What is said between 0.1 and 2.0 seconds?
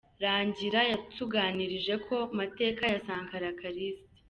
Rangira yatuganirije